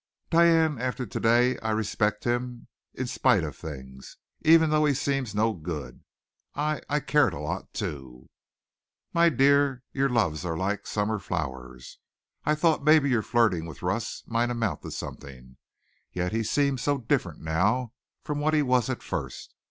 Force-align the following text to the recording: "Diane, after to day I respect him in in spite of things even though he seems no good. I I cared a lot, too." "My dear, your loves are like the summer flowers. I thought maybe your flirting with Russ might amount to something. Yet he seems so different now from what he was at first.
"Diane, 0.31 0.81
after 0.81 1.05
to 1.05 1.19
day 1.19 1.59
I 1.59 1.69
respect 1.69 2.23
him 2.23 2.67
in 2.95 3.01
in 3.01 3.05
spite 3.05 3.43
of 3.43 3.55
things 3.55 4.17
even 4.41 4.71
though 4.71 4.85
he 4.85 4.95
seems 4.95 5.35
no 5.35 5.53
good. 5.53 6.03
I 6.55 6.81
I 6.89 6.99
cared 7.01 7.35
a 7.35 7.39
lot, 7.39 7.71
too." 7.75 8.27
"My 9.13 9.29
dear, 9.29 9.83
your 9.93 10.09
loves 10.09 10.43
are 10.43 10.57
like 10.57 10.85
the 10.85 10.89
summer 10.89 11.19
flowers. 11.19 11.99
I 12.45 12.55
thought 12.55 12.83
maybe 12.83 13.11
your 13.11 13.21
flirting 13.21 13.67
with 13.67 13.83
Russ 13.83 14.23
might 14.25 14.49
amount 14.49 14.81
to 14.81 14.89
something. 14.89 15.57
Yet 16.11 16.31
he 16.31 16.41
seems 16.41 16.81
so 16.81 16.97
different 16.97 17.41
now 17.41 17.93
from 18.23 18.39
what 18.39 18.55
he 18.55 18.63
was 18.63 18.89
at 18.89 19.03
first. 19.03 19.53